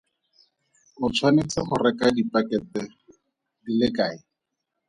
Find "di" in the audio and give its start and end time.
3.63-3.71